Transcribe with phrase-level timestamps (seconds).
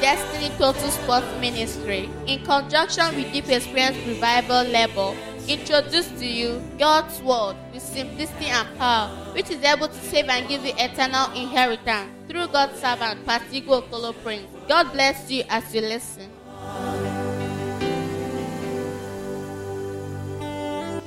[0.00, 5.14] Destiny Total Sports Ministry, in conjunction with Deep Experience Revival Label,
[5.48, 10.48] introduce to you God's Word with simplicity and power, which is able to save and
[10.48, 14.46] give you eternal inheritance through God's servant, Pastor Igwe Prince.
[14.68, 16.30] God bless you as you listen.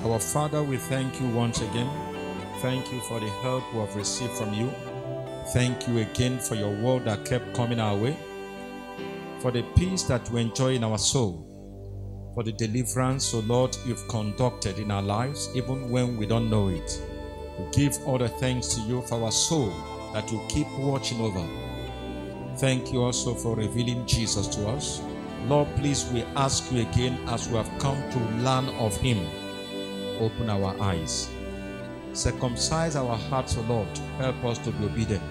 [0.04, 1.90] Our Father, we thank you once again.
[2.62, 4.72] Thank you for the help we have received from you.
[5.54, 8.18] Thank you again for your word that kept coming our way,
[9.40, 11.46] for the peace that we enjoy in our soul,
[12.40, 16.70] for the deliverance, O Lord, you've conducted in our lives, even when we don't know
[16.70, 17.02] it.
[17.58, 19.74] We give all the thanks to you for our soul
[20.14, 21.46] that you keep watching over.
[22.56, 25.02] Thank you also for revealing Jesus to us.
[25.48, 29.20] Lord, please, we ask you again as we have come to learn of him
[30.22, 31.30] open our eyes.
[32.14, 33.90] Circumcise our hearts, O Lord.
[34.18, 35.24] Help us to be obedient.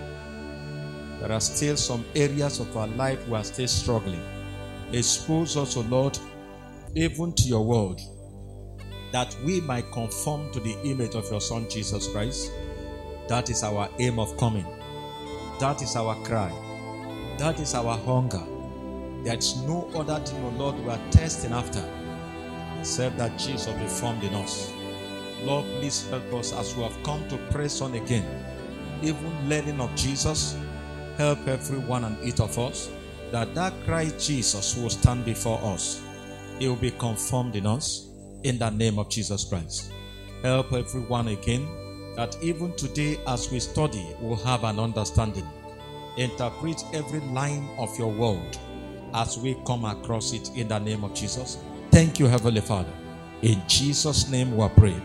[1.20, 4.20] There are still some areas of our life we are still struggling.
[4.92, 6.18] Expose us, O Lord,
[6.94, 8.00] even to your word,
[9.12, 12.50] that we might conform to the image of your Son Jesus Christ.
[13.28, 14.66] That is our aim of coming.
[15.60, 16.50] That is our cry.
[17.38, 18.42] That is our hunger.
[19.24, 21.84] There is no other thing, O Lord, we are testing after
[22.78, 24.72] except that Jesus be formed in us.
[25.42, 28.24] Lord, please help us as we have come to press on again.
[29.02, 30.56] Even learning of Jesus,
[31.16, 32.90] help every one and each of us
[33.30, 36.02] that that Christ Jesus will stand before us.
[36.58, 38.08] He will be confirmed in us
[38.42, 39.92] in the name of Jesus Christ.
[40.42, 41.68] Help everyone again
[42.16, 45.46] that even today as we study, we'll have an understanding.
[46.16, 48.58] Interpret every line of your word
[49.14, 51.58] as we come across it in the name of Jesus.
[51.92, 52.92] Thank you, Heavenly Father.
[53.42, 55.02] In Jesus' name we are prayed.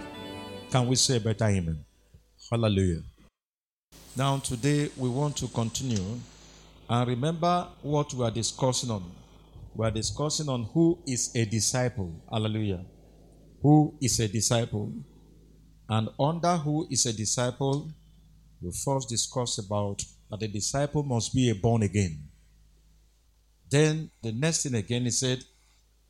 [0.71, 1.85] Can we say better amen?
[2.49, 3.03] Hallelujah.
[4.17, 6.19] Now, today we want to continue
[6.89, 9.03] and remember what we are discussing on.
[9.75, 12.21] We are discussing on who is a disciple.
[12.31, 12.85] Hallelujah.
[13.61, 14.93] Who is a disciple?
[15.89, 17.89] And under who is a disciple,
[18.61, 22.19] we first discuss about that the disciple must be a born again.
[23.69, 25.43] Then the next thing again, he said,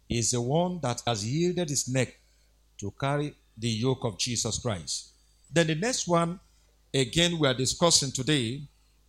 [0.10, 2.14] is the one that has yielded his neck
[2.80, 5.14] to carry the yoke of Jesus Christ.
[5.50, 6.40] Then the next one,
[6.94, 8.64] again, we are discussing today.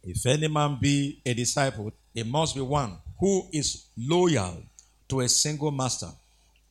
[0.04, 4.62] If any man be a disciple, it must be one who is loyal
[5.08, 6.10] to a single master.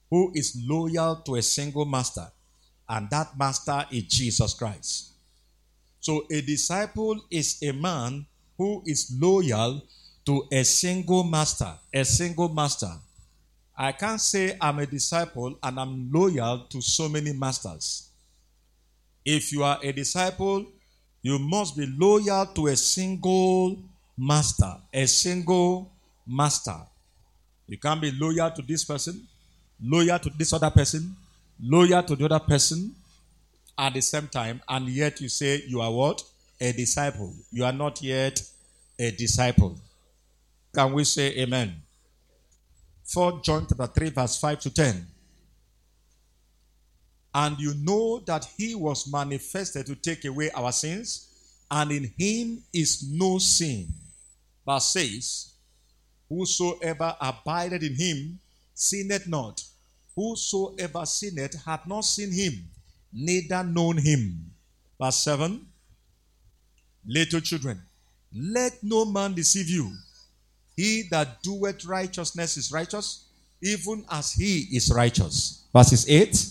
[0.09, 2.27] Who is loyal to a single master.
[2.87, 5.13] And that master is Jesus Christ.
[5.99, 8.25] So a disciple is a man
[8.57, 9.81] who is loyal
[10.25, 11.73] to a single master.
[11.93, 12.91] A single master.
[13.75, 18.09] I can't say I'm a disciple and I'm loyal to so many masters.
[19.25, 20.65] If you are a disciple,
[21.21, 23.79] you must be loyal to a single
[24.17, 24.75] master.
[24.93, 25.92] A single
[26.25, 26.77] master.
[27.67, 29.27] You can't be loyal to this person,
[29.81, 31.15] loyal to this other person,
[31.61, 32.95] loyal to the other person
[33.77, 36.23] at the same time, and yet you say you are what?
[36.61, 37.33] A disciple.
[37.51, 38.41] You are not yet
[38.99, 39.77] a disciple.
[40.73, 41.75] Can we say amen?
[43.05, 45.07] 4 John chapter 3, verse 5 to 10.
[47.35, 51.29] And you know that he was manifested to take away our sins,
[51.69, 53.87] and in him is no sin.
[54.65, 55.52] Verse says,
[56.29, 58.39] Whosoever abideth in him
[58.73, 59.63] sinneth not.
[60.15, 62.69] Whosoever sinneth hath not seen him,
[63.11, 64.51] neither known him.
[64.99, 65.65] Verse 7
[67.05, 67.81] Little children,
[68.33, 69.91] let no man deceive you.
[70.75, 73.25] He that doeth righteousness is righteous,
[73.61, 75.65] even as he is righteous.
[75.73, 76.47] Verses 8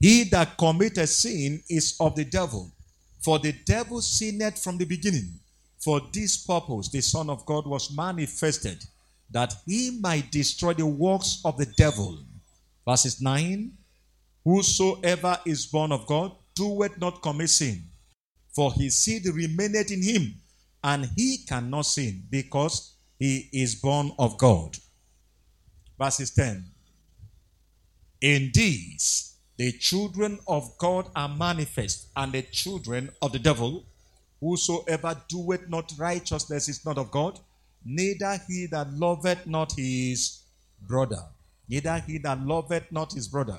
[0.00, 2.72] He that committeth sin is of the devil,
[3.20, 5.38] for the devil sinned from the beginning.
[5.86, 8.84] For this purpose the Son of God was manifested,
[9.30, 12.24] that he might destroy the works of the devil.
[12.84, 13.70] Verses 9
[14.42, 17.84] Whosoever is born of God doeth not commit sin,
[18.52, 20.34] for his seed remaineth in him,
[20.82, 24.76] and he cannot sin, because he is born of God.
[26.00, 26.64] Verses 10
[28.22, 33.86] In these the children of God are manifest, and the children of the devil.
[34.40, 37.38] Whosoever doeth not righteousness is not of God,
[37.84, 40.42] neither he that loveth not his
[40.82, 41.22] brother.
[41.68, 43.58] Neither he that loveth not his brother.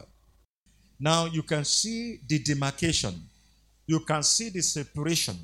[1.00, 3.22] Now you can see the demarcation
[3.88, 5.38] you can see the separation.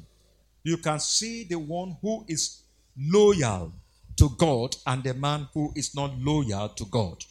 [0.64, 2.64] You can see the one who is
[2.98, 3.72] loyal
[4.18, 7.24] to God and the man who is not loyal to God.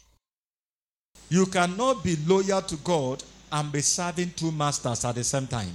[1.29, 5.73] You cannot be loyal to God and be serving two masters at the same time.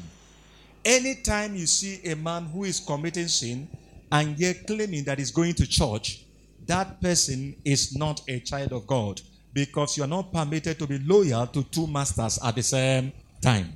[0.89, 3.69] Anytime you see a man who is committing sin
[4.11, 6.25] and yet claiming that he's going to church,
[6.65, 9.21] that person is not a child of God
[9.53, 13.13] because you're not permitted to be loyal to two masters at the same
[13.43, 13.71] time.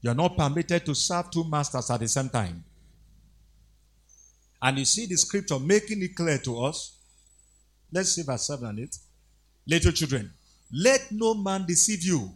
[0.00, 2.64] You're not permitted to serve two masters at the same time.
[4.60, 6.96] And you see the scripture making it clear to us.
[7.92, 8.98] Let's see verse 7 and 8.
[9.68, 10.32] Little children,
[10.72, 12.28] let no man deceive you.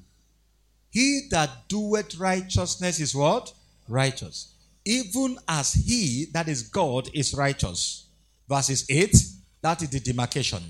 [0.91, 3.53] He that doeth righteousness is what?
[3.89, 4.55] Righteous.
[4.85, 8.07] Even as he that is God is righteous.
[8.49, 9.15] Verses 8,
[9.63, 10.63] that is the demarcation.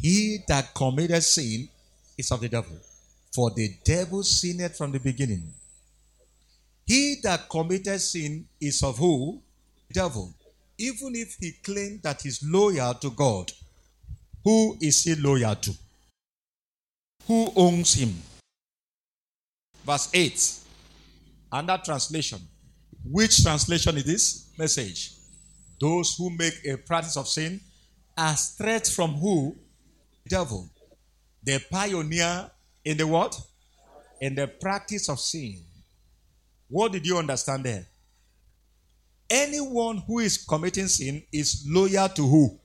[0.00, 1.68] He that committed sin
[2.16, 2.76] is of the devil.
[3.34, 5.52] For the devil sinned from the beginning.
[6.86, 9.42] He that committed sin is of who?
[9.92, 10.34] Devil.
[10.78, 13.50] Even if he claimed that he's loyal to God,
[14.42, 15.72] who is he loyal to?
[17.26, 18.14] Who owns him?
[19.84, 20.60] Verse 8.
[21.52, 22.40] Under translation.
[23.04, 24.50] Which translation is this?
[24.58, 25.12] Message.
[25.80, 27.60] Those who make a practice of sin
[28.16, 29.56] are straight from who?
[30.28, 30.70] Devil.
[31.42, 32.50] The pioneer
[32.84, 33.38] in the what?
[34.20, 35.62] In the practice of sin.
[36.68, 37.86] What did you understand there?
[39.28, 42.58] Anyone who is committing sin is loyal to who?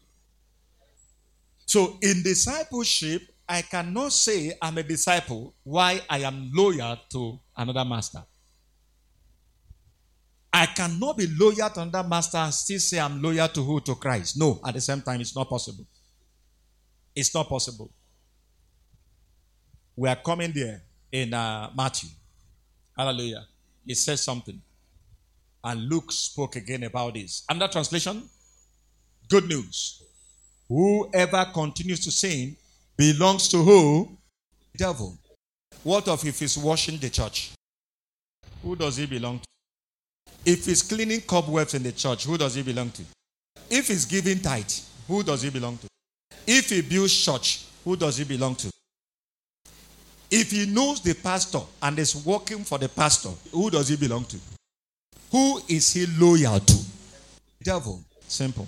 [1.66, 7.84] So in discipleship, I cannot say I'm a disciple why I am loyal to another
[7.84, 8.24] master.
[10.54, 13.82] I cannot be loyal to another master and still say I'm loyal to who?
[13.82, 14.38] To Christ.
[14.38, 15.86] No, at the same time, it's not possible.
[17.16, 17.92] It's not possible.
[19.96, 22.10] We are coming there in uh, Matthew.
[22.96, 23.46] Hallelujah.
[23.86, 24.62] He says something.
[25.64, 27.44] And Luke spoke again about this.
[27.50, 28.30] Another translation
[29.30, 30.02] Good news.
[30.68, 32.58] Whoever continues to sin
[33.00, 34.10] belongs to who?
[34.76, 35.18] devil.
[35.84, 37.52] What of if he's washing the church?
[38.62, 39.46] Who does he belong to?
[40.46, 43.04] If he's cleaning cobwebs in the church, who does he belong to?
[43.70, 44.70] If he's giving tithe,
[45.08, 45.88] who does he belong to?
[46.46, 48.70] If he builds church, who does he belong to?
[50.30, 54.26] If he knows the pastor and is working for the pastor, who does he belong
[54.26, 54.38] to?
[55.32, 56.78] Who is he loyal to?
[57.64, 58.04] Devil.
[58.28, 58.68] Simple.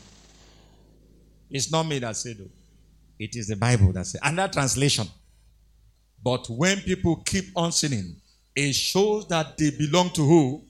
[1.49, 2.60] It's not me that said it.
[3.21, 4.21] It is the Bible that said.
[4.23, 5.07] Another translation.
[6.23, 8.15] But when people keep on sinning,
[8.55, 10.63] it shows that they belong to who?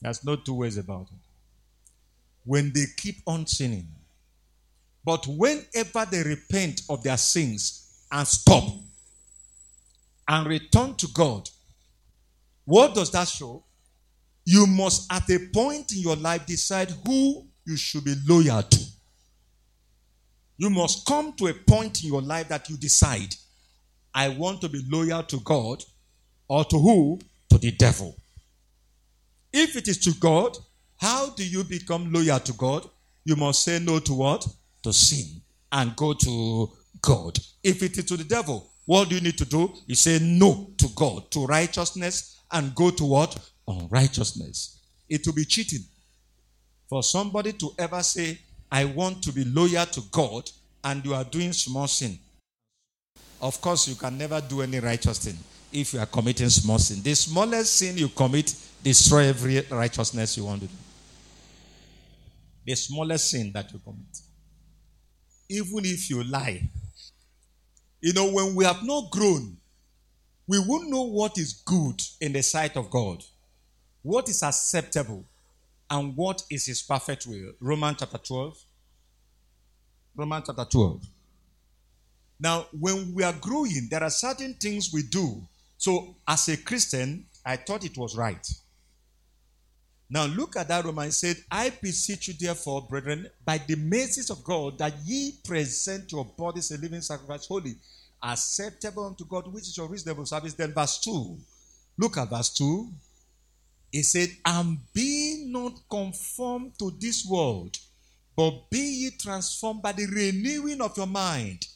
[0.00, 1.18] There's no two ways about it.
[2.44, 3.88] When they keep on sinning.
[5.04, 8.72] But whenever they repent of their sins and stop
[10.28, 11.50] and return to God,
[12.64, 13.64] what does that show?
[14.44, 18.89] You must, at a point in your life, decide who you should be loyal to.
[20.60, 23.34] You must come to a point in your life that you decide,
[24.14, 25.82] I want to be loyal to God
[26.48, 27.18] or to who?
[27.48, 28.14] To the devil.
[29.54, 30.58] If it is to God,
[30.98, 32.86] how do you become loyal to God?
[33.24, 34.46] You must say no to what?
[34.82, 35.40] To sin
[35.72, 36.70] and go to
[37.00, 37.38] God.
[37.64, 39.72] If it is to the devil, what do you need to do?
[39.86, 43.34] You say no to God, to righteousness, and go to what?
[43.66, 44.78] Unrighteousness.
[45.08, 45.84] It will be cheating
[46.86, 48.38] for somebody to ever say,
[48.70, 50.50] I want to be loyal to God,
[50.84, 52.18] and you are doing small sin.
[53.40, 55.36] Of course, you can never do any righteous thing
[55.72, 57.02] if you are committing small sin.
[57.02, 60.74] The smallest sin you commit destroy every righteousness you want to do.
[62.66, 64.20] The smallest sin that you commit.
[65.48, 66.62] Even if you lie.
[68.00, 69.56] You know, when we have not grown,
[70.46, 73.22] we won't know what is good in the sight of God,
[74.02, 75.24] what is acceptable,
[75.90, 77.52] and what is His perfect will.
[77.60, 78.56] Romans chapter 12.
[80.16, 81.04] Romans chapter 12.
[82.38, 85.42] Now, when we are growing, there are certain things we do.
[85.76, 88.46] So, as a Christian, I thought it was right.
[90.12, 91.12] Now look at that Roman.
[91.12, 96.24] said, I beseech you, therefore, brethren, by the mercies of God, that ye present your
[96.24, 97.76] bodies a living sacrifice, holy,
[98.20, 100.54] acceptable unto God, which is your reasonable service.
[100.54, 101.38] Then verse 2.
[101.96, 102.88] Look at verse 2.
[103.90, 107.76] He said, And be not conformed to this world,
[108.36, 111.66] but be ye transformed by the renewing of your mind.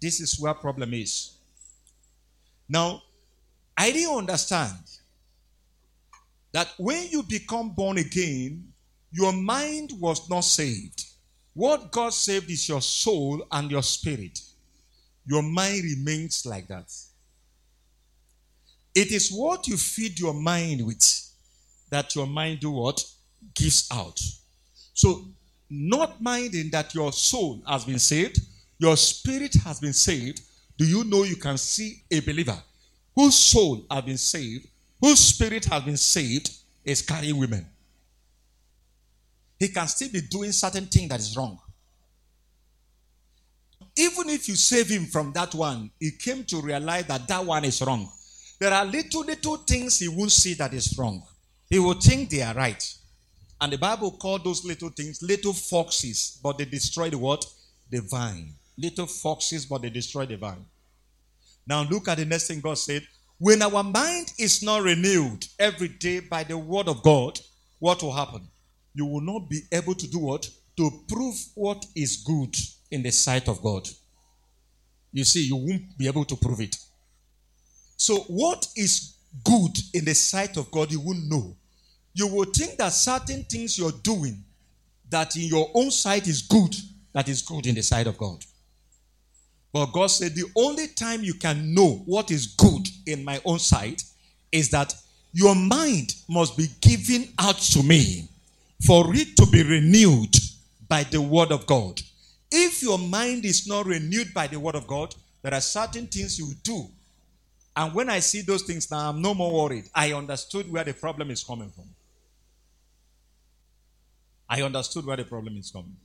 [0.00, 1.32] This is where problem is.
[2.68, 3.02] Now,
[3.76, 4.78] I didn't understand
[6.52, 8.72] that when you become born again,
[9.10, 11.04] your mind was not saved.
[11.54, 14.40] What God saved is your soul and your spirit.
[15.26, 16.92] Your mind remains like that.
[18.94, 21.25] It is what you feed your mind with
[21.90, 23.04] that your mind do what?
[23.54, 24.20] Gives out.
[24.94, 25.26] So,
[25.68, 28.40] not minding that your soul has been saved,
[28.78, 30.42] your spirit has been saved,
[30.76, 32.58] do you know you can see a believer
[33.14, 34.68] whose soul has been saved,
[35.00, 36.50] whose spirit has been saved,
[36.84, 37.66] is carrying women?
[39.58, 41.58] He can still be doing certain thing that is wrong.
[43.96, 47.64] Even if you save him from that one, he came to realize that that one
[47.64, 48.10] is wrong.
[48.58, 51.22] There are little, little things he won't see that is wrong.
[51.68, 52.94] He will think they are right.
[53.60, 57.44] And the Bible called those little things little foxes, but they destroy the what?
[57.90, 58.54] The vine.
[58.76, 60.64] Little foxes, but they destroy the vine.
[61.66, 63.06] Now look at the next thing God said.
[63.38, 67.38] When our mind is not renewed every day by the word of God,
[67.78, 68.48] what will happen?
[68.94, 70.48] You will not be able to do what?
[70.78, 72.56] To prove what is good
[72.90, 73.88] in the sight of God.
[75.12, 76.76] You see, you won't be able to prove it.
[77.96, 81.56] So, what is good in the sight of God, you won't know.
[82.14, 84.42] You will think that certain things you're doing
[85.10, 86.74] that in your own sight is good,
[87.12, 88.44] that is good in the sight of God.
[89.72, 93.58] But God said the only time you can know what is good in my own
[93.58, 94.02] sight
[94.50, 94.94] is that
[95.32, 98.28] your mind must be given out to me
[98.86, 100.34] for it to be renewed
[100.88, 102.00] by the word of God.
[102.50, 106.38] If your mind is not renewed by the word of God, there are certain things
[106.38, 106.88] you do.
[107.76, 109.84] And when I see those things now, I'm no more worried.
[109.94, 111.84] I understood where the problem is coming from.
[114.48, 115.96] I understood where the problem is coming.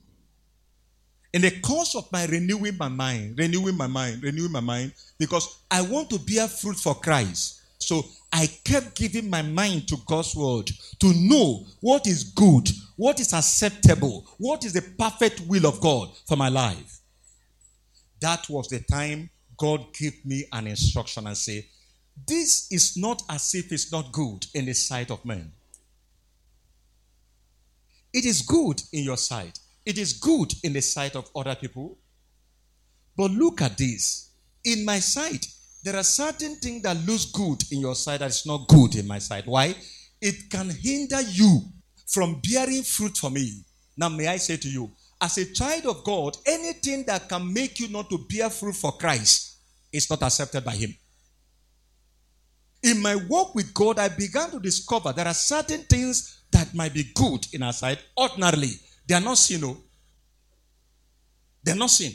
[1.32, 5.60] In the course of my renewing my mind, renewing my mind, renewing my mind, because
[5.70, 7.62] I want to bear fruit for Christ.
[7.78, 13.18] So I kept giving my mind to God's word to know what is good, what
[13.18, 17.00] is acceptable, what is the perfect will of God for my life.
[18.20, 19.30] That was the time
[19.62, 21.64] God gave me an instruction and say,
[22.26, 25.52] This is not as if it's not good in the sight of men.
[28.12, 29.60] It is good in your sight.
[29.86, 31.96] It is good in the sight of other people.
[33.16, 34.30] But look at this.
[34.64, 35.46] In my sight,
[35.84, 39.06] there are certain things that looks good in your sight that is not good in
[39.06, 39.46] my sight.
[39.46, 39.76] Why?
[40.20, 41.60] It can hinder you
[42.08, 43.62] from bearing fruit for me.
[43.96, 44.90] Now, may I say to you,
[45.20, 48.90] as a child of God, anything that can make you not to bear fruit for
[48.96, 49.50] Christ
[49.92, 50.94] is not accepted by Him.
[52.82, 56.92] In my walk with God, I began to discover there are certain things that might
[56.92, 57.98] be good in our sight.
[58.18, 58.72] Ordinarily,
[59.06, 59.60] they are not sin.
[59.60, 59.68] No.
[59.68, 59.76] Oh.
[61.62, 62.12] They're not sin.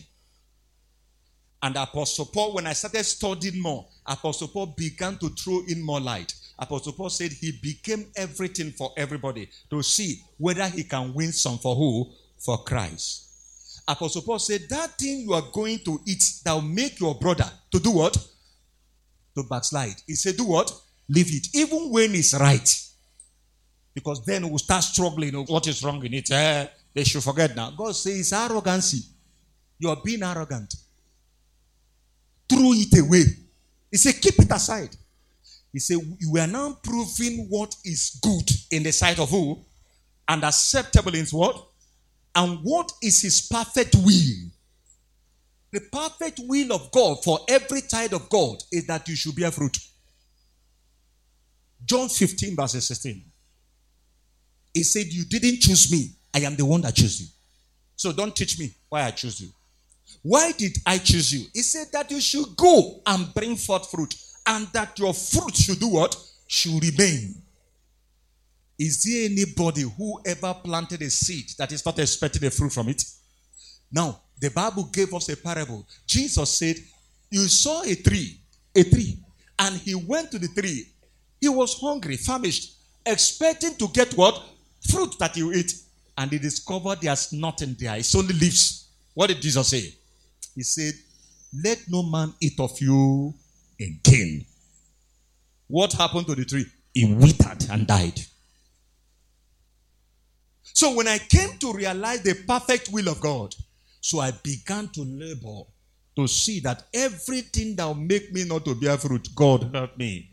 [1.62, 6.00] And Apostle Paul, when I started studying more, Apostle Paul began to throw in more
[6.00, 6.34] light.
[6.60, 11.58] Apostle Paul said he became everything for everybody to see whether he can win some
[11.58, 12.12] for who?
[12.38, 13.27] For Christ.
[13.88, 17.50] Apostle Paul said that thing you are going to eat that will make your brother
[17.72, 18.17] to do what?
[19.36, 19.96] To backslide.
[20.06, 20.72] He said, do what?
[21.08, 21.48] Leave it.
[21.56, 22.84] Even when it's right.
[23.94, 25.38] Because then we'll start struggling.
[25.38, 26.29] with what is wrong in it?
[26.32, 27.72] Eh, they should forget now.
[27.72, 29.03] God says arrogancy.
[29.79, 30.75] You are being arrogant.
[32.50, 33.24] Throw it away.
[33.89, 34.96] He said, keep it aside.
[35.72, 39.60] He said, You are now proving what is good in the sight of who?
[40.27, 41.67] And acceptable in what?
[42.38, 44.51] And what is his perfect will?
[45.72, 49.50] The perfect will of God for every child of God is that you should bear
[49.50, 49.75] fruit.
[51.84, 53.24] John 15, verse 16.
[54.72, 56.12] He said, You didn't choose me.
[56.32, 57.27] I am the one that chose you.
[57.96, 59.50] So don't teach me why I chose you.
[60.22, 61.48] Why did I choose you?
[61.56, 64.13] He said that you should go and bring forth fruit,
[64.46, 66.15] and that your fruit should do what?
[66.46, 67.41] Should remain.
[68.80, 72.90] Is there anybody who ever planted a seed that is not expecting a fruit from
[72.90, 73.04] it?
[73.92, 75.88] Now, the Bible gave us a parable.
[76.06, 76.76] Jesus said,
[77.32, 78.40] You saw a tree,
[78.76, 79.18] a tree,
[79.58, 80.88] and he went to the tree.
[81.42, 84.44] He was hungry, famished, expecting to get what?
[84.90, 85.74] fruit that you eat,
[86.18, 87.98] and he discovered there's nothing there.
[87.98, 88.90] It's only leaves.
[89.14, 89.94] What did Jesus say?
[90.56, 90.94] He said,
[91.64, 93.34] Let no man eat of you
[93.80, 94.46] again.
[95.68, 96.66] What happened to the tree?
[96.96, 98.20] It withered and died.
[100.74, 103.56] So when I came to realize the perfect will of God,
[104.02, 105.64] so I began to labor
[106.16, 110.30] to see that everything that will make me not to bear fruit, God help me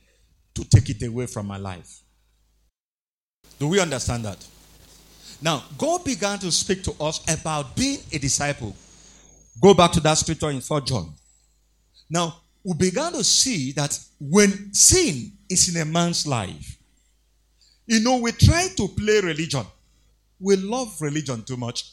[0.55, 2.01] to take it away from my life.
[3.59, 4.45] Do we understand that?
[5.43, 8.75] Now, God began to speak to us about being a disciple.
[9.61, 11.13] Go back to that scripture in 4 John.
[12.09, 16.79] Now, we began to see that when sin is in a man's life,
[17.87, 19.67] you know, we try to play religion.
[20.41, 21.93] We love religion too much.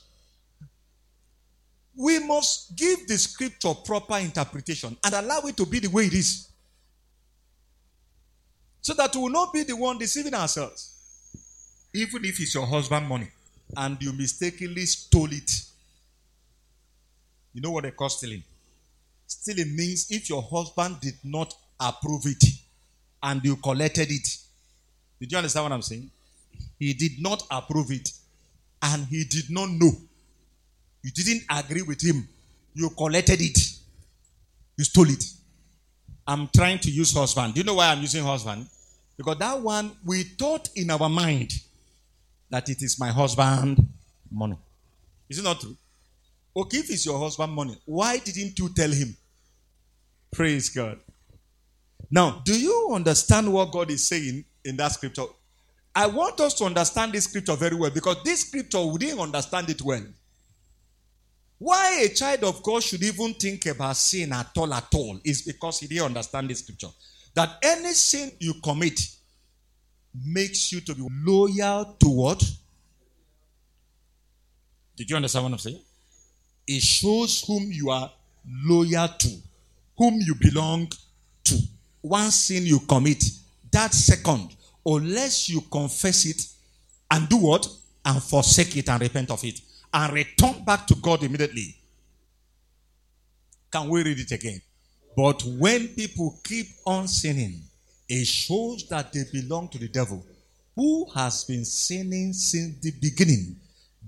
[1.95, 6.13] We must give the scripture proper interpretation and allow it to be the way it
[6.13, 6.48] is.
[8.81, 10.95] So that we will not be the one deceiving ourselves.
[11.93, 13.27] Even if it's your husband money
[13.77, 15.51] and you mistakenly stole it.
[17.53, 18.43] You know what they call stealing?
[19.27, 22.43] Stealing means if your husband did not approve it
[23.21, 24.38] and you collected it.
[25.19, 26.10] Did you understand what I'm saying?
[26.79, 28.12] He did not approve it
[28.81, 29.91] and he did not know.
[31.03, 32.27] You didn't agree with him.
[32.73, 33.57] You collected it.
[34.77, 35.23] You stole it.
[36.27, 37.53] I'm trying to use husband.
[37.53, 38.67] Do you know why I'm using husband?
[39.17, 41.53] Because that one, we thought in our mind
[42.50, 43.88] that it is my husband
[44.31, 44.57] money.
[45.29, 45.75] Is it not true?
[46.55, 49.15] Okay, if it's your husband money, why didn't you tell him?
[50.31, 51.00] Praise God.
[52.09, 55.23] Now, do you understand what God is saying in that scripture?
[55.93, 59.69] I want us to understand this scripture very well because this scripture, we didn't understand
[59.69, 60.03] it well.
[61.57, 65.43] Why a child of God should even think about sin at all at all is
[65.43, 66.88] because he didn't understand this scripture.
[67.36, 69.00] That any sin you commit
[70.25, 72.43] makes you to be loyal to what?
[74.95, 75.81] Did you understand what I'm saying?
[76.67, 78.12] It shows whom you are
[78.45, 79.29] loyal to,
[79.98, 80.91] whom you belong
[81.43, 81.60] to.
[82.01, 83.24] One sin you commit,
[83.71, 86.47] that second, unless you confess it
[87.09, 87.67] and do what?
[88.03, 89.61] And forsake it and repent of it
[89.93, 91.75] and return back to God immediately.
[93.71, 94.61] Can we read it again?
[95.15, 97.61] But when people keep on sinning,
[98.07, 100.25] it shows that they belong to the devil,
[100.75, 103.57] who has been sinning since the beginning.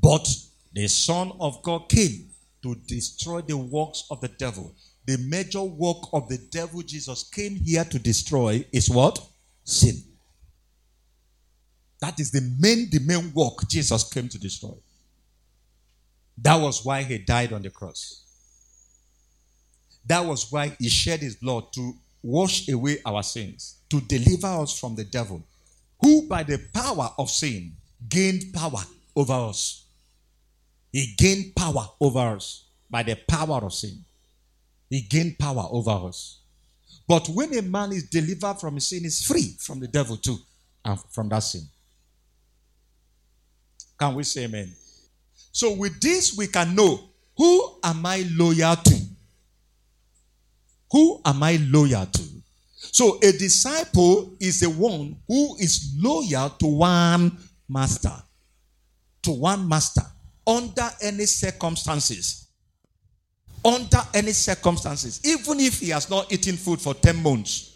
[0.01, 0.27] But
[0.74, 2.30] the Son of God came
[2.63, 4.74] to destroy the works of the devil.
[5.06, 9.22] The major work of the devil Jesus came here to destroy is what?
[9.65, 10.01] Sin.
[12.03, 14.75] That is the main, the main work Jesus came to destroy.
[16.38, 18.25] That was why he died on the cross.
[20.05, 24.77] That was why he shed his blood to wash away our sins, to deliver us
[24.77, 25.45] from the devil,
[26.01, 27.72] who by the power of sin
[28.10, 28.83] gained power
[29.16, 29.85] over us.
[30.92, 34.03] He gained power over us by the power of sin.
[34.89, 36.39] He gained power over us.
[37.07, 40.39] But when a man is delivered from his sin, he's free from the devil too,
[40.83, 41.70] and from that sin.
[44.03, 44.70] Can we say amen?
[45.53, 47.00] So with this, we can know
[47.37, 49.00] who am I loyal to?
[50.92, 52.22] Who am I loyal to?
[52.75, 57.37] So a disciple is the one who is loyal to one
[57.70, 58.11] master.
[59.22, 60.03] To one master
[60.46, 62.48] under any circumstances.
[63.63, 65.22] Under any circumstances.
[65.24, 67.74] Even if he has not eaten food for 10 months,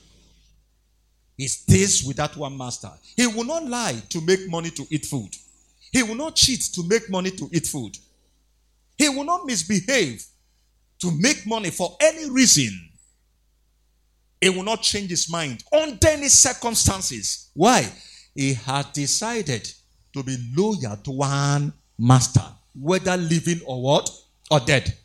[1.38, 2.92] he stays with that one master.
[3.16, 5.34] He will not lie to make money to eat food.
[5.92, 7.98] He will not cheat to make money to eat food.
[8.98, 10.26] He will not misbehave
[11.00, 12.90] to make money for any reason.
[14.42, 17.50] He will not change his mind under any circumstances.
[17.54, 17.88] Why?
[18.36, 19.72] He has decided
[20.14, 22.44] to be loyal to one master,
[22.80, 24.10] whether living or what?
[24.50, 24.96] Or dead.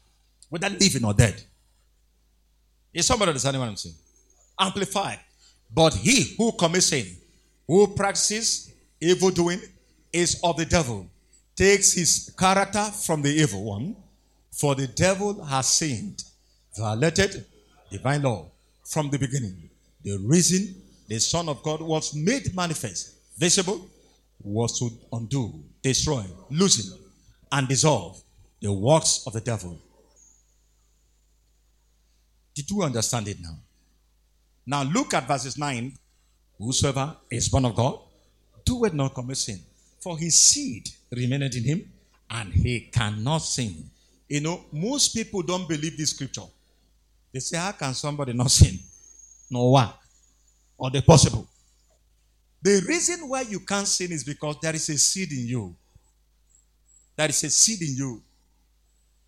[0.49, 1.43] Whether living or dead.
[2.93, 3.95] Is somebody understanding what I'm saying?
[4.59, 5.17] Amplify.
[5.75, 7.07] But he who commits sin,
[7.67, 9.61] who practices evil doing,
[10.13, 11.09] is of the devil,
[11.57, 13.97] takes his character from the evil one,
[14.51, 16.23] for the devil has sinned,
[16.77, 17.45] violated
[17.91, 18.47] divine law
[18.85, 19.71] from the beginning.
[20.03, 20.75] The reason
[21.09, 23.89] the Son of God was made manifest, visible,
[24.43, 26.99] was to undo, destroy, loosen,
[27.51, 28.21] and dissolve
[28.61, 29.79] the works of the devil.
[32.55, 33.57] Did you understand it now?
[34.67, 35.93] Now look at verses 9.
[36.59, 37.99] Whosoever is born of God,
[38.65, 39.61] do it not commit sin
[40.03, 41.93] for his seed remained in him,
[42.29, 43.89] and he cannot sin.
[44.29, 46.47] You know, most people don't believe this scripture.
[47.33, 48.79] They say, How can somebody not sin?
[49.51, 49.91] No one.
[50.77, 51.47] Or the possible.
[52.63, 55.77] The reason why you can't sin is because there is a seed in you.
[57.17, 58.23] There is a seed in you.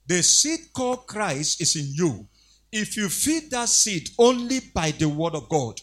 [0.07, 2.27] The seed called Christ is in you.
[2.73, 5.81] If you feed that seed only by the word of God,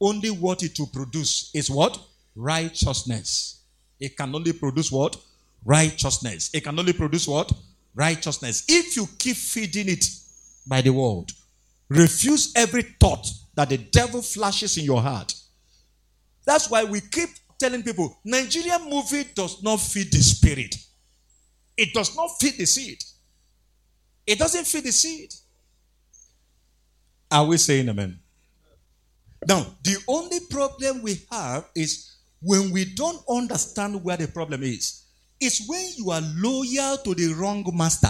[0.00, 1.98] only what it will produce is what?
[2.34, 3.61] Righteousness.
[4.02, 5.16] It can only produce what?
[5.64, 6.50] Righteousness.
[6.52, 7.52] It can only produce what?
[7.94, 8.64] Righteousness.
[8.68, 10.04] If you keep feeding it
[10.66, 11.30] by the word,
[11.88, 15.32] refuse every thought that the devil flashes in your heart.
[16.44, 17.28] That's why we keep
[17.60, 20.74] telling people Nigerian movie does not feed the spirit.
[21.76, 23.04] It does not feed the seed.
[24.26, 25.32] It doesn't feed the seed.
[27.30, 28.18] Are we saying amen?
[29.46, 32.12] Now, the only problem we have is
[32.42, 35.04] when we don't understand where the problem is,
[35.40, 38.08] it's when you are loyal to the wrong master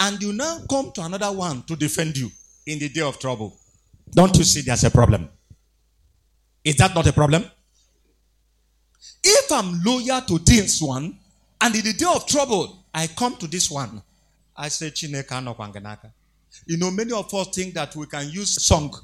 [0.00, 2.30] and you now come to another one to defend you
[2.66, 3.56] in the day of trouble.
[4.10, 5.28] Don't you see there's a problem?
[6.64, 7.44] Is that not a problem?
[9.22, 11.18] If I'm loyal to this one,
[11.60, 14.02] and in the day of trouble, I come to this one,
[14.56, 15.56] I say, Chineke no.
[16.66, 18.94] You know, many of us think that we can use song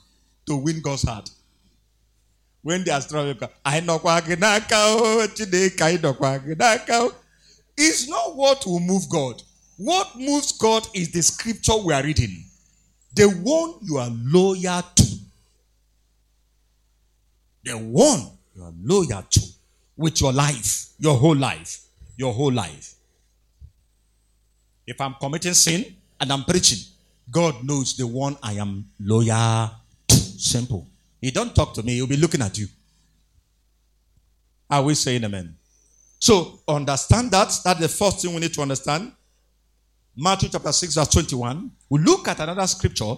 [0.46, 1.30] to win God's heart.
[2.62, 5.96] When they are struggling, I know Chineke, I
[6.88, 7.12] know.
[7.76, 9.42] It's not what will move God.
[9.76, 12.44] What moves God is the scripture we are reading.
[13.14, 15.06] The one you are loyal to.
[17.64, 19.40] The one you are loyal to
[19.96, 21.80] with your life, your whole life,
[22.16, 22.94] your whole life.
[24.86, 26.78] If I'm committing sin and I'm preaching,
[27.30, 29.70] God knows the one I am loyal
[30.08, 30.16] to.
[30.16, 30.86] Simple.
[31.22, 32.66] He don't talk to me, he'll be looking at you.
[34.68, 35.56] Are we saying amen?
[36.18, 37.58] So understand that.
[37.64, 39.12] That's the first thing we need to understand.
[40.16, 41.70] Matthew chapter 6, verse 21.
[41.88, 43.14] We look at another scripture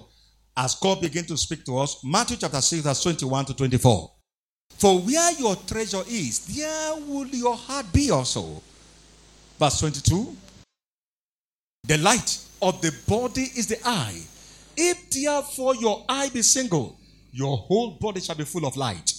[0.56, 2.04] as God begins to speak to us.
[2.04, 4.10] Matthew chapter 6, verse 21 to 24.
[4.70, 8.62] For where your treasure is, there will your heart be also.
[9.58, 10.36] Verse 22.
[11.84, 14.20] The light of the body is the eye.
[14.76, 16.98] If therefore your eye be single,
[17.34, 19.12] your whole body shall be full of light.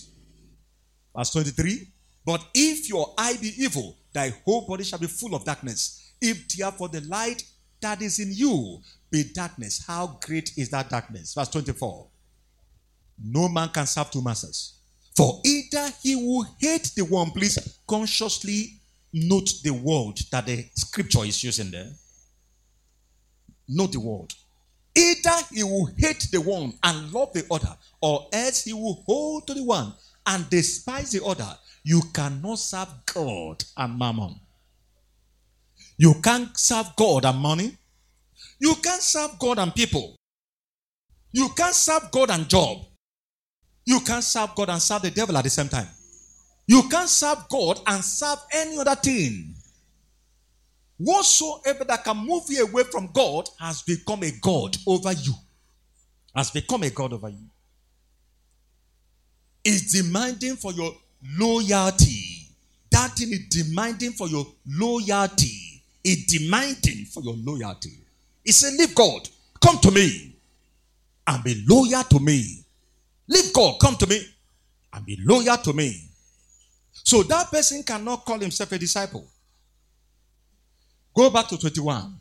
[1.15, 1.87] Verse 23.
[2.25, 6.13] But if your eye be evil, thy whole body shall be full of darkness.
[6.21, 7.43] If therefore the light
[7.81, 8.79] that is in you
[9.11, 11.33] be darkness, how great is that darkness?
[11.33, 12.07] Verse 24.
[13.21, 14.79] No man can serve two masters.
[15.15, 18.79] For either he will hate the one, please consciously
[19.11, 21.91] note the word that the scripture is using there.
[23.67, 24.33] Note the word.
[24.97, 29.45] Either he will hate the one and love the other, or else he will hold
[29.47, 29.93] to the one
[30.25, 31.57] and despise the other.
[31.83, 34.39] You cannot serve God and mammon.
[35.97, 37.77] You can't serve God and money.
[38.59, 40.15] You can't serve God and people.
[41.31, 42.85] You can't serve God and job.
[43.85, 45.87] You can't serve God and serve the devil at the same time.
[46.67, 49.54] You can't serve God and serve any other thing.
[50.97, 55.33] Whatsoever that can move you away from God has become a God over you.
[56.35, 57.47] Has become a God over you.
[59.63, 60.93] Is demanding for your
[61.37, 62.49] loyalty.
[62.91, 65.81] That thing is demanding for your loyalty.
[66.03, 67.97] It's demanding for your loyalty.
[68.43, 69.27] He said, Leave God.
[69.59, 70.35] Come to me
[71.27, 72.63] and be loyal to me.
[73.27, 74.21] Leave God, come to me
[74.93, 76.09] and be loyal to me.
[76.91, 79.25] So that person cannot call himself a disciple.
[81.15, 82.19] Go back to 21.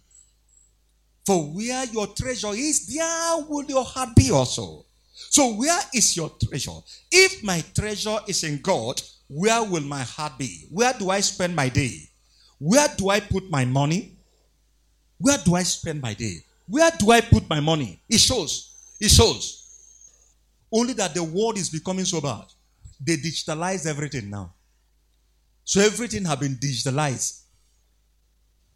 [1.27, 4.85] For where your treasure is, there will your heart be also.
[5.15, 6.79] So, where is your treasure?
[7.11, 10.67] If my treasure is in God, where will my heart be?
[10.71, 12.09] Where do I spend my day?
[12.59, 14.17] Where do I put my money?
[15.19, 16.45] Where do I spend my day?
[16.69, 18.01] Where do I put my money?
[18.09, 18.97] It shows.
[19.01, 19.61] It shows.
[20.71, 22.45] Only that the world is becoming so bad.
[23.01, 24.55] They digitalize everything now.
[25.65, 27.44] So everything have been digitalized.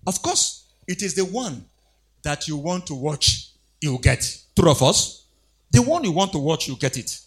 [0.07, 1.65] Of course, it is the one
[2.23, 4.25] that you want to watch, you get.
[4.57, 5.27] True of us.
[5.71, 7.21] The one you want to watch, you get it.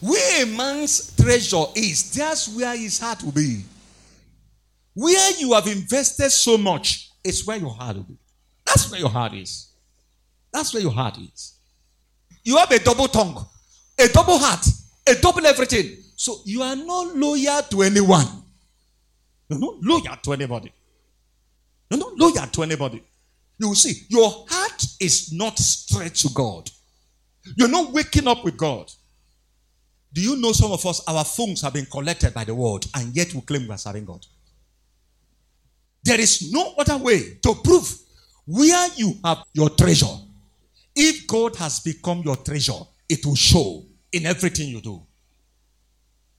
[0.00, 3.62] Where a man's treasure is, that's where his heart will be.
[4.94, 8.18] Where you have invested so much is where your heart will be.
[8.66, 9.68] That's where your heart is.
[10.52, 11.54] That's where your heart is.
[12.42, 13.46] You have a double tongue,
[13.98, 14.66] a double heart,
[15.06, 15.96] a double everything.
[16.16, 18.26] So you are not loyal to anyone.
[19.48, 20.72] You're not loyal to anybody.
[21.90, 23.02] You're not loyal to anybody.
[23.58, 26.70] You will see, your heart is not straight to God.
[27.56, 28.90] You're not waking up with God.
[30.12, 33.14] Do you know some of us, our phones have been collected by the world, and
[33.14, 34.26] yet we claim we are serving God?
[36.04, 37.98] There is no other way to prove
[38.46, 40.18] where you have your treasure
[40.94, 45.02] if God has become your treasure, it will show in everything you do.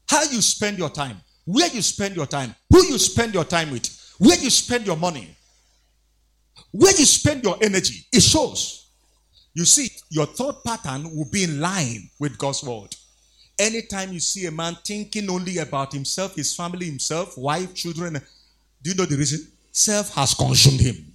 [0.08, 3.72] How you spend your time, where you spend your time, who you spend your time
[3.72, 5.36] with, where you spend your money,
[6.72, 8.92] where you spend your energy, it shows.
[9.54, 12.96] You see, your thought pattern will be in line with God's word.
[13.60, 18.20] Anytime you see a man thinking only about himself, his family, himself, wife, children,
[18.82, 19.48] do you know the reason?
[19.72, 21.14] Self has consumed him.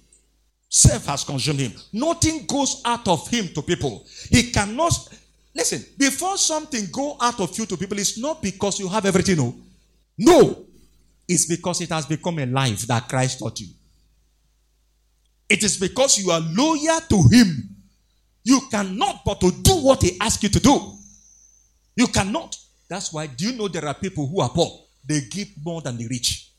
[0.69, 1.73] Self has consumed him.
[1.91, 4.05] Nothing goes out of him to people.
[4.29, 4.93] He cannot
[5.53, 5.83] listen.
[5.97, 9.37] Before something go out of you to people, it's not because you have everything.
[9.37, 9.55] No,
[10.19, 10.65] no,
[11.27, 13.67] it's because it has become a life that Christ taught you.
[15.49, 17.75] It is because you are loyal to him.
[18.43, 20.93] You cannot but to do what he asks you to do.
[21.95, 22.55] You cannot.
[22.87, 23.27] That's why.
[23.27, 24.85] Do you know there are people who are poor?
[25.07, 26.51] They give more than the rich.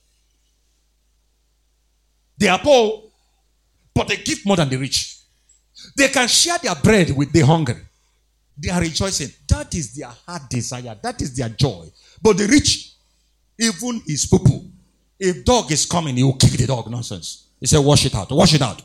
[2.36, 3.10] They are poor
[3.94, 5.18] but they give more than the rich.
[5.96, 7.76] They can share their bread with the hungry.
[8.56, 9.30] They are rejoicing.
[9.48, 10.96] That is their heart desire.
[11.02, 11.86] That is their joy.
[12.22, 12.89] But the rich,
[13.60, 14.64] even his people,
[15.18, 16.90] if dog is coming, he will kick the dog.
[16.90, 17.48] Nonsense.
[17.60, 18.30] He said, wash it out.
[18.30, 18.82] Wash it out.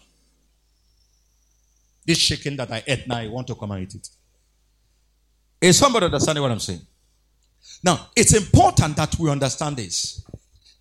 [2.06, 4.10] This chicken that I ate now, I want to come and eat it.
[5.62, 6.82] Is somebody understanding what I'm saying?
[7.84, 10.24] Now, it's important that we understand this.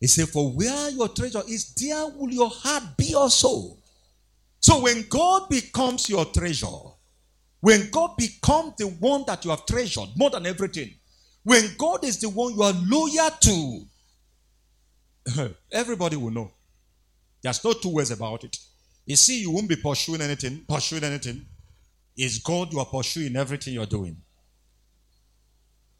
[0.00, 3.78] He said, For where your treasure is, there will your heart be also.
[4.60, 6.66] So when God becomes your treasure,
[7.60, 10.94] when God becomes the one that you have treasured more than everything,
[11.44, 13.82] when God is the one you are loyal to,
[15.72, 16.50] everybody will know.
[17.42, 18.56] There's no two ways about it.
[19.04, 21.44] You see, you won't be pursuing anything, pursuing anything.
[22.16, 24.16] It's God you are pursuing everything you're doing.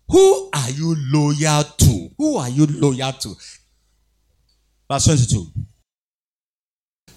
[0.08, 2.08] Who are you loyal to?
[2.16, 3.34] Who are you loyal to?
[4.90, 5.46] Verse 22.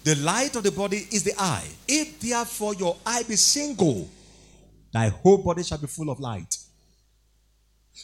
[0.04, 1.66] The light of the body is the eye.
[1.86, 4.08] If therefore your eye be single,
[4.92, 6.57] thy whole body shall be full of light.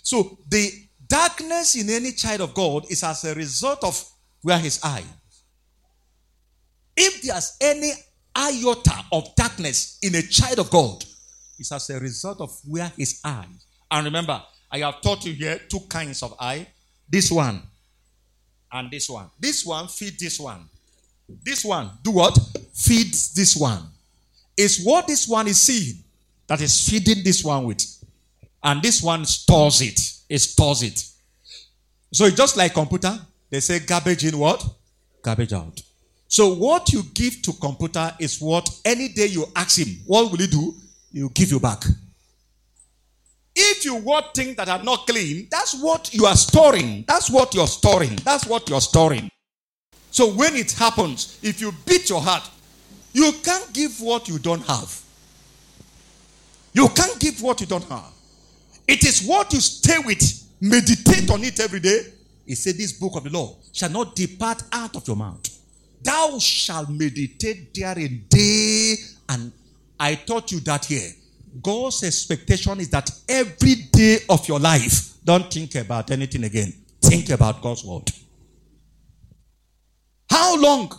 [0.02, 0.70] So the
[1.08, 4.02] darkness in any child of God is as a result of
[4.42, 5.04] where his eye.
[6.96, 7.92] If there's any
[8.34, 11.04] iota of darkness in a child of God,
[11.58, 13.46] it's as a result of where his eye.
[13.90, 16.66] And remember, I have taught you here two kinds of eye.
[17.08, 17.62] This one
[18.72, 19.30] and this one.
[19.38, 20.68] This one feed this one.
[21.42, 22.36] This one do what?
[22.72, 23.82] Feeds this one.
[24.56, 26.02] It's what this one is seeing
[26.46, 27.82] that is feeding this one with.
[28.64, 30.00] And this one stores it.
[30.28, 31.06] It stores it.
[32.12, 33.18] So it's just like computer.
[33.50, 34.64] They say garbage in what?
[35.22, 35.82] Garbage out.
[36.28, 40.38] So what you give to computer is what any day you ask him, what will
[40.38, 40.74] he do?
[41.12, 41.84] He'll give you back.
[43.54, 47.04] If you want things that are not clean, that's what you are storing.
[47.06, 48.16] That's what you're storing.
[48.16, 49.30] That's what you're storing.
[50.10, 52.48] So when it happens, if you beat your heart,
[53.12, 55.00] you can't give what you don't have.
[56.72, 58.13] You can't give what you don't have.
[58.86, 60.42] It is what you stay with.
[60.60, 62.12] Meditate on it every day.
[62.46, 65.48] He said, This book of the law shall not depart out of your mouth.
[66.02, 68.94] Thou shalt meditate therein day
[69.28, 69.52] and
[69.98, 71.10] I taught you that here.
[71.62, 76.72] God's expectation is that every day of your life, don't think about anything again.
[77.00, 78.10] Think about God's word.
[80.28, 80.92] How long?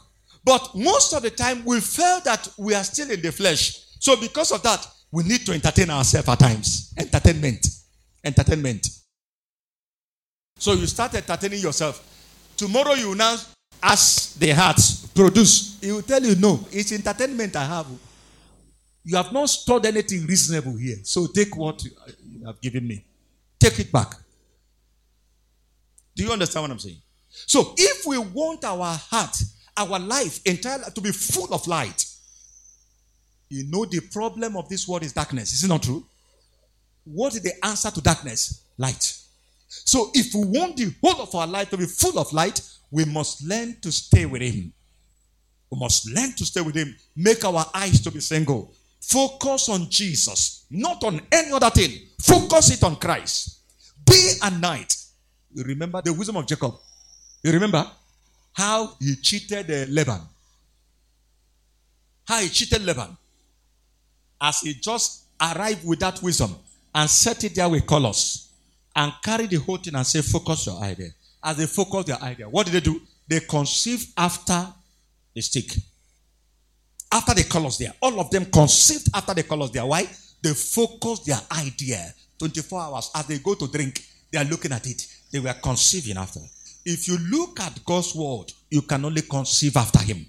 [0.44, 3.82] But most of the time, we feel that we are still in the flesh.
[4.00, 6.94] So, because of that, we need to entertain ourselves at times.
[6.98, 7.68] Entertainment.
[8.26, 8.88] Entertainment.
[10.58, 12.04] So, you start entertaining yourself.
[12.58, 13.38] Tomorrow, you now
[13.82, 14.80] ask the heart,
[15.14, 15.78] produce.
[15.80, 17.88] He will tell you, no, it's entertainment I have.
[19.04, 20.98] You have not stored anything reasonable here.
[21.04, 23.06] So take what you have given me.
[23.60, 24.16] Take it back.
[26.16, 27.02] Do you understand what I'm saying?
[27.30, 29.38] So if we want our heart,
[29.78, 32.06] our life entirely to be full of light,
[33.50, 35.54] you know the problem of this world is darkness.
[35.54, 36.04] Is it not true?
[37.06, 38.64] What is the answer to darkness?
[38.78, 39.18] Light.
[39.68, 43.06] So if we want the whole of our life to be full of light, we
[43.06, 44.74] must learn to stay with Him.
[45.72, 46.96] We must learn to stay with Him.
[47.16, 48.74] Make our eyes to be single.
[49.02, 51.92] Focus on Jesus, not on any other thing.
[52.20, 53.60] Focus it on Christ.
[54.04, 54.96] Day and night.
[55.54, 56.74] You remember the wisdom of Jacob.
[57.44, 57.86] You remember
[58.54, 60.22] how he cheated uh, Laban.
[62.28, 63.16] How he cheated Laban.
[64.42, 66.56] As he just arrived with that wisdom
[66.96, 68.50] and set it there with colors
[68.96, 71.10] and carry the whole thing and say, Focus your idea.
[71.44, 73.00] As they focus their idea, what did they do?
[73.28, 74.68] They conceived after
[75.36, 75.76] the stick
[77.16, 77.94] after the colors there.
[78.02, 79.86] All of them conceived after the colors there.
[79.86, 80.08] Why?
[80.42, 83.10] They focus their idea 24 hours.
[83.16, 85.08] As they go to drink, they are looking at it.
[85.32, 86.42] They were conceiving after.
[86.86, 90.26] If you look at God's word, you can only conceive after Him.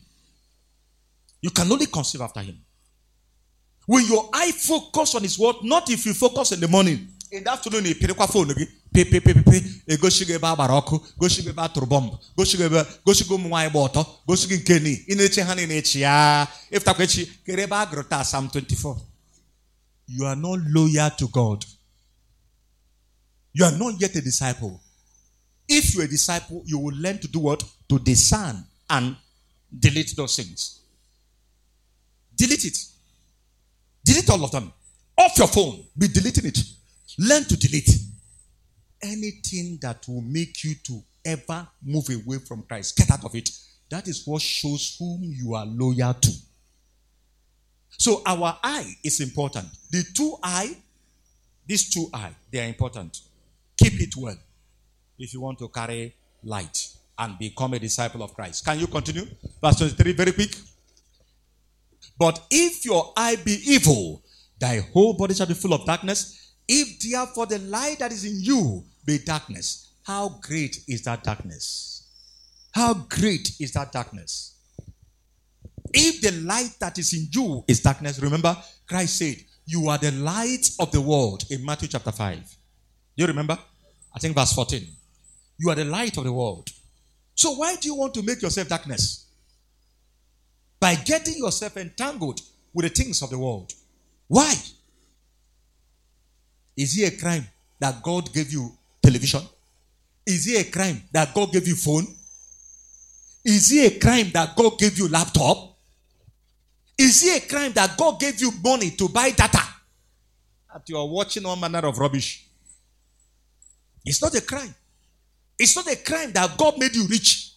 [1.43, 2.59] You can only conceive after Him.
[3.87, 7.45] When your eye focus on His word, not if you focus in the morning, in
[7.45, 8.69] the afternoon, you pick up phone again.
[8.93, 11.87] Pe, pe, pe, pe, egosi gị ebe a gbara ọkụ gosi gị ebe a tụrụ
[11.87, 15.43] bọmbụ gosi gị ebe gosi gị ụmụ nwaanyị gba gosi gị nke ni ị na-eche
[15.43, 17.77] ha niile echi ya ịfụtakwa echi kere ebe
[18.25, 18.97] Psalm 24
[20.09, 21.65] you are not loyal to God.
[23.53, 24.81] You are not yet a disciple.
[25.69, 27.63] If you're a disciple you will learn to do what?
[27.89, 29.17] To discern and
[29.79, 30.81] delete those things.
[32.37, 32.79] Delete it
[34.07, 34.73] delete all of them
[35.19, 36.59] off your phone be deleting it
[37.19, 37.91] learn to delete
[39.03, 43.51] anything that will make you to ever move away from Christ, get out of it.
[43.91, 46.31] That is what shows whom you are loyal to.
[47.99, 49.67] So our eye is important.
[49.91, 50.77] The two eye,
[51.67, 53.21] these two eye, they are important.
[53.77, 54.37] Keep it well
[55.19, 56.89] if you want to carry light
[57.19, 58.65] and become a disciple of Christ.
[58.65, 59.27] Can you continue?
[59.63, 60.55] Verse 23, very quick.
[62.19, 64.23] But if your eye be evil,
[64.59, 66.55] thy whole body shall be full of darkness.
[66.69, 72.09] If therefore the light that is in you be darkness, how great is that darkness?
[72.73, 74.55] How great is that darkness?
[75.93, 80.13] If the light that is in you is darkness, remember, Christ said, You are the
[80.13, 82.37] light of the world in Matthew chapter 5.
[82.39, 82.45] Do
[83.17, 83.59] you remember?
[84.15, 84.87] I think verse 14.
[85.59, 86.69] You are the light of the world.
[87.35, 89.26] So why do you want to make yourself darkness?
[90.79, 92.41] By getting yourself entangled
[92.73, 93.73] with the things of the world.
[94.29, 94.55] Why?
[96.77, 97.47] Is it a crime
[97.79, 98.71] that God gave you
[99.03, 99.43] television?
[100.27, 102.07] Is it a crime that God gave you phone?
[103.45, 105.77] Is it a crime that God gave you laptop?
[106.99, 109.63] Is it a crime that God gave you money to buy data?
[110.73, 112.49] That you are watching all manner of rubbish.
[114.05, 114.75] It's not a crime.
[115.59, 117.53] It's not a crime that God made you rich.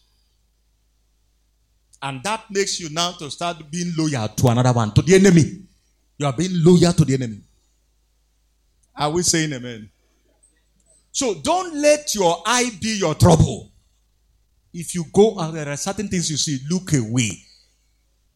[2.02, 5.64] And that makes you now to start being loyal to another one, to the enemy.
[6.18, 7.42] You are being loyal to the enemy.
[8.96, 9.90] Are we saying amen?
[11.12, 13.72] So don't let your eye be your trouble.
[14.74, 17.32] If you go out, there are certain things you see, look away.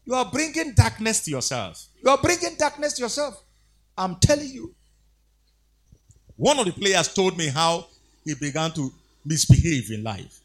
[0.04, 1.86] You are bringing darkness to yourself.
[2.02, 3.42] You are bringing darkness to yourself.
[3.96, 4.74] I'm telling you.
[6.36, 7.86] One of the players told me how
[8.24, 8.92] he began to
[9.24, 10.40] misbehave in life.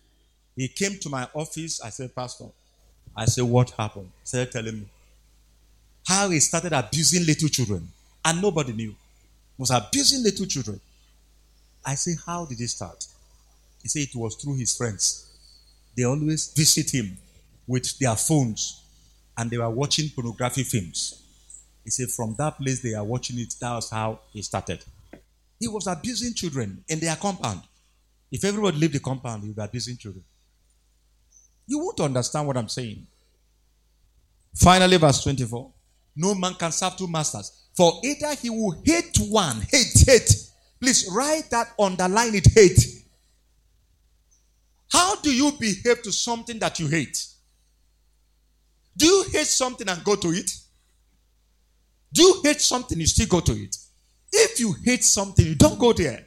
[0.55, 1.81] He came to my office.
[1.81, 2.45] I said, Pastor,
[3.19, 4.09] I said, What happened?
[4.21, 4.85] He started telling me
[6.07, 7.85] how he started abusing little children
[8.23, 8.91] and nobody knew.
[8.91, 10.79] He was abusing little children.
[11.85, 13.05] I said, How did he start?
[13.83, 15.27] He said it was through his friends.
[15.97, 17.17] They always visit him
[17.67, 18.83] with their phones
[19.37, 21.21] and they were watching pornography films.
[21.83, 24.85] He said, From that place they are watching it, that was how he started.
[25.59, 27.63] He was abusing children in their compound.
[28.31, 30.23] If everybody leave the compound, he will be abusing children.
[31.69, 33.05] You won't understand what I'm saying.
[34.55, 35.71] Finally, verse 24.
[36.15, 37.67] No man can serve two masters.
[37.77, 40.31] For either he will hate one, hate, hate.
[40.81, 43.05] Please write that, underline it, hate.
[44.91, 47.27] How do you behave to something that you hate?
[48.97, 50.51] Do you hate something and go to it?
[52.11, 53.77] Do you hate something, you still go to it?
[54.33, 56.25] If you hate something, you don't go there.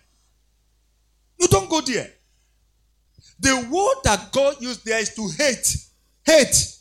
[1.37, 2.13] You don't go there.
[3.43, 5.77] The word that God used there is to hate.
[6.25, 6.77] Hate.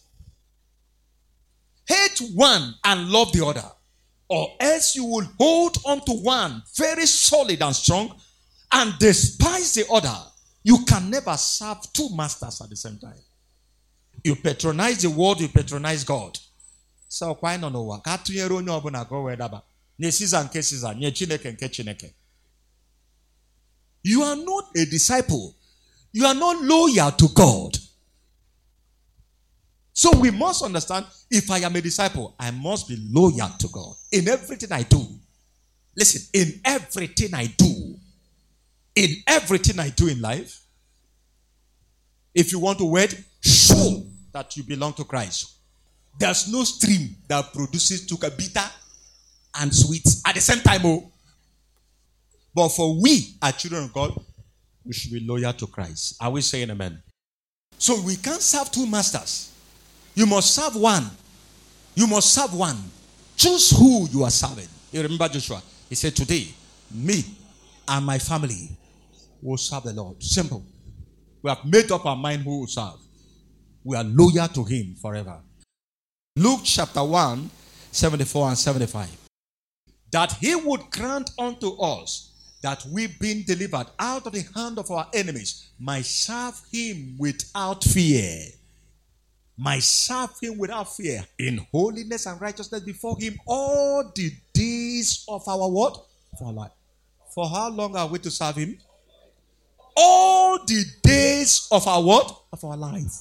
[1.87, 3.65] Hate one and love the other.
[4.29, 8.15] Or else you will hold on to one very solid and strong
[8.71, 10.15] and despise the other.
[10.63, 13.19] You can never serve two masters at the same time.
[14.23, 16.37] You patronize the world, you patronize God.
[17.09, 19.63] So why no no ka atụnyere onye ọbụla ka o wee daba
[19.99, 22.13] Chineke nke Chineke.
[24.03, 25.55] You are not a disciple.
[26.13, 27.77] You are not loyal to God.
[29.93, 33.93] So we must understand if I am a disciple, I must be loyal to God
[34.11, 35.05] in everything I do.
[35.95, 37.95] Listen, in everything I do,
[38.95, 40.61] in everything I do in life,
[42.33, 45.55] if you want to wed, show that you belong to Christ.
[46.17, 48.69] There's no stream that produces tuka bitter
[49.59, 50.81] and sweet at the same time.
[50.83, 51.11] Oh.
[52.53, 54.13] But for we, are children of God,
[54.85, 56.15] we should be loyal to Christ.
[56.19, 57.01] Are we saying amen?
[57.77, 59.51] So we can't serve two masters.
[60.15, 61.09] You must serve one.
[61.95, 62.77] You must serve one.
[63.35, 64.67] Choose who you are serving.
[64.91, 65.61] You remember Joshua?
[65.89, 66.47] He said, Today,
[66.93, 67.23] me
[67.87, 68.69] and my family
[69.41, 70.21] will serve the Lord.
[70.21, 70.63] Simple.
[71.41, 72.99] We have made up our mind who will serve.
[73.83, 75.39] We are loyal to Him forever.
[76.35, 77.49] Luke chapter 1,
[77.91, 79.09] 74 and 75.
[80.11, 82.30] That He would grant unto us
[82.61, 87.83] that we, being delivered out of the hand of our enemies, might serve Him without
[87.83, 88.45] fear.
[89.57, 95.47] Might serve Him without fear in holiness and righteousness before Him all the days of
[95.47, 96.05] our what?
[96.37, 96.71] For our life.
[97.33, 98.77] For how long are we to serve Him?
[99.95, 102.43] All the days of our what?
[102.53, 103.13] Of our life.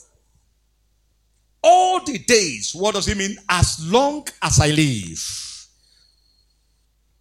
[1.63, 2.75] All the days.
[2.75, 3.37] What does it mean?
[3.49, 5.50] As long as I live.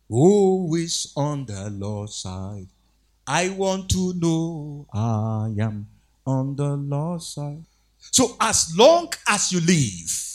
[0.10, 2.68] Who is on the Lord's side?
[3.28, 5.88] I want to know I am
[6.26, 7.64] on the Lord's side.
[8.12, 10.30] So, as long as you live,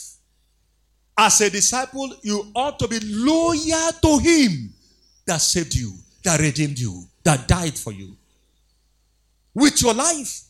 [1.18, 4.72] as a disciple, you ought to be loyal to Him
[5.27, 8.16] that saved you, that redeemed you, that died for you.
[9.55, 10.43] With your life,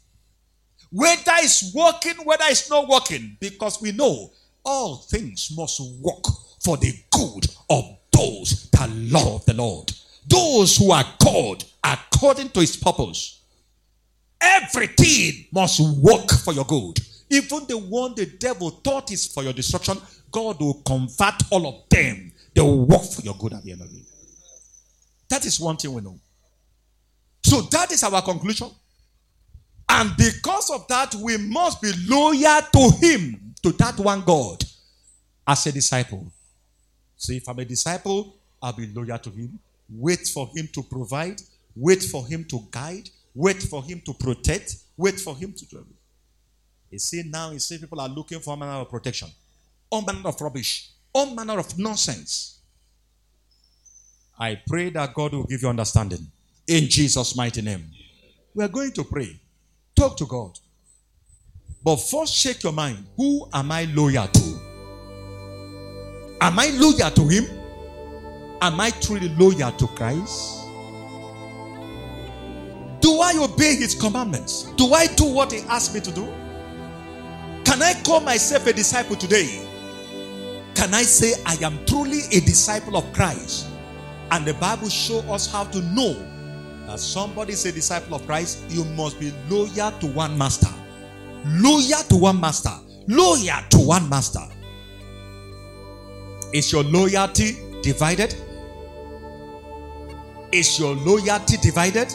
[0.90, 4.32] whether it's working, whether it's not working, because we know
[4.64, 6.24] all things must work
[6.62, 7.84] for the good of
[8.16, 9.92] those that love the Lord,
[10.26, 13.40] those who are called according to his purpose.
[14.40, 16.98] Everything must work for your good.
[17.30, 19.98] Even the one the devil thought is for your destruction,
[20.30, 23.80] God will convert all of them They will work for your good at the end
[23.82, 24.02] of it.
[25.28, 26.18] That is one thing we know.
[27.42, 28.70] So that is our conclusion.
[29.88, 34.62] And because of that, we must be loyal to Him, to that one God,
[35.46, 36.32] as a disciple.
[37.24, 39.58] So if I'm a disciple, I'll be loyal to Him.
[39.88, 41.40] Wait for Him to provide,
[41.74, 45.76] wait for Him to guide, wait for Him to protect, wait for Him to do
[45.78, 45.96] everything.
[46.90, 49.28] You see, now you see people are looking for a manner of protection,
[49.88, 52.58] all manner of rubbish, all manner of nonsense.
[54.38, 56.26] I pray that God will give you understanding
[56.66, 57.86] in Jesus' mighty name.
[58.54, 59.40] We are going to pray.
[59.96, 60.58] Talk to God.
[61.82, 63.06] But first, shake your mind.
[63.16, 64.63] Who am I loyal to?
[66.44, 67.46] Am I loyal to Him?
[68.60, 70.66] Am I truly loyal to Christ?
[73.00, 74.64] Do I obey His commandments?
[74.76, 76.26] Do I do what He asked me to do?
[77.64, 79.66] Can I call myself a disciple today?
[80.74, 83.66] Can I say I am truly a disciple of Christ?
[84.30, 86.12] And the Bible show us how to know
[86.86, 88.64] that somebody is a disciple of Christ.
[88.68, 90.68] You must be loyal to one master.
[91.46, 92.76] Loyal to one master.
[93.08, 94.40] Loyal to one master.
[96.54, 98.32] Is your loyalty divided?
[100.52, 102.14] Is your loyalty divided?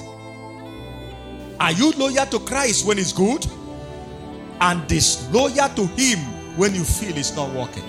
[1.59, 3.45] Are you loyal to Christ when it's good?
[4.61, 6.19] And disloyal to Him
[6.55, 7.83] when you feel it's not working?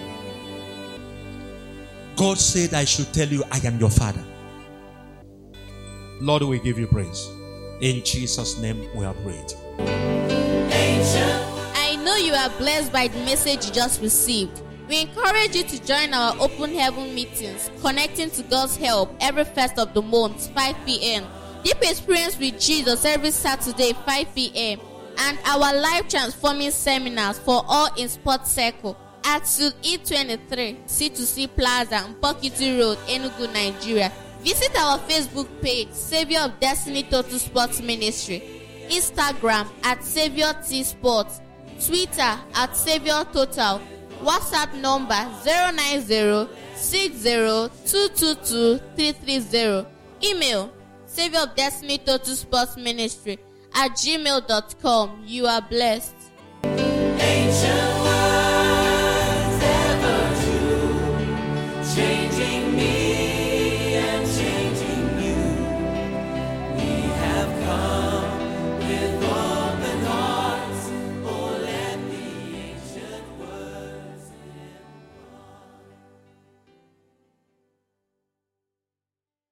[2.17, 4.25] God said, I should tell you, I am your Father.
[6.21, 7.31] Lord, we give you praise.
[7.81, 9.53] In Jesus' name we are prayed.
[11.77, 14.63] I know you are blessed by the message you just received.
[14.91, 19.79] We encourage you to join our open heaven meetings, connecting to God's help every first
[19.79, 21.25] of the month, 5 p.m.
[21.63, 24.81] Deep experience with Jesus every Saturday, 5 p.m.
[25.17, 32.05] And our life transforming seminars for all in Sports Circle at Suite E23, C2C Plaza,
[32.13, 34.11] Mpokiti Road, Enugu, Nigeria.
[34.41, 38.43] Visit our Facebook page, Savior of Destiny Total Sports Ministry,
[38.89, 41.41] Instagram at Savior T Sports,
[41.87, 43.81] Twitter at Savior Total,
[44.23, 45.15] WhatsApp number
[45.45, 46.49] 090
[50.23, 50.71] email
[51.07, 53.39] Savior of Destiny Total Sports Ministry
[53.75, 55.23] at gmail.com.
[55.27, 56.15] You are blessed.